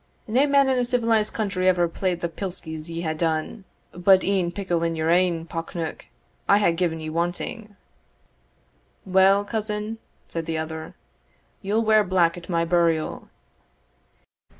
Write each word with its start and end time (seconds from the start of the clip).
"Nae 0.27 0.47
man 0.47 0.67
in 0.67 0.79
a 0.79 0.83
civilised 0.83 1.31
country 1.33 1.67
ever 1.67 1.87
played 1.87 2.21
the 2.21 2.27
pliskies 2.27 2.89
ye 2.89 3.01
hae 3.01 3.13
done 3.13 3.65
but 3.91 4.23
e'en 4.23 4.51
pickle 4.51 4.81
in 4.81 4.95
your 4.95 5.11
ain 5.11 5.45
pock 5.45 5.75
neuk 5.75 6.07
I 6.49 6.57
hae 6.57 6.73
gi'en 6.73 6.99
ye 6.99 7.11
wanting." 7.11 7.75
"Well, 9.05 9.45
cousin," 9.45 9.99
said 10.27 10.47
the 10.47 10.57
other, 10.57 10.95
"ye'll 11.61 11.83
wear 11.83 12.03
black 12.03 12.35
at 12.35 12.49
my 12.49 12.65
burial." 12.65 13.29